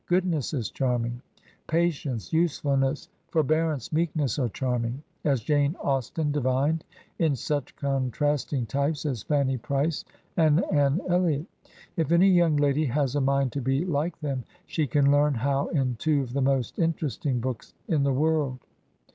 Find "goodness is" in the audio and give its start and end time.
0.07-0.71